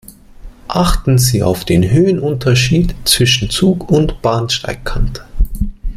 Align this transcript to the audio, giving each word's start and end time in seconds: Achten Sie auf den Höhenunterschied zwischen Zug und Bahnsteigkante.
Achten 0.67 1.19
Sie 1.19 1.43
auf 1.43 1.63
den 1.63 1.87
Höhenunterschied 1.87 2.95
zwischen 3.05 3.51
Zug 3.51 3.87
und 3.91 4.19
Bahnsteigkante. 4.23 5.25